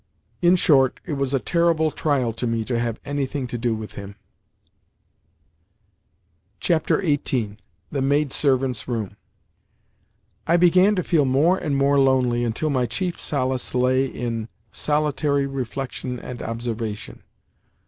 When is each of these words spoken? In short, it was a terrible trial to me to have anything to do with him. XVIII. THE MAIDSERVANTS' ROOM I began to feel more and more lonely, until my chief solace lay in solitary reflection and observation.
In 0.41 0.55
short, 0.55 0.99
it 1.05 1.13
was 1.13 1.31
a 1.31 1.39
terrible 1.39 1.91
trial 1.91 2.33
to 2.33 2.47
me 2.47 2.65
to 2.65 2.79
have 2.79 2.99
anything 3.05 3.45
to 3.45 3.55
do 3.55 3.75
with 3.75 3.91
him. 3.93 4.15
XVIII. 6.59 7.57
THE 7.91 8.01
MAIDSERVANTS' 8.01 8.87
ROOM 8.87 9.15
I 10.47 10.57
began 10.57 10.95
to 10.95 11.03
feel 11.03 11.25
more 11.25 11.59
and 11.59 11.77
more 11.77 11.99
lonely, 11.99 12.43
until 12.43 12.71
my 12.71 12.87
chief 12.87 13.19
solace 13.19 13.75
lay 13.75 14.07
in 14.07 14.49
solitary 14.71 15.45
reflection 15.45 16.17
and 16.19 16.41
observation. 16.41 17.21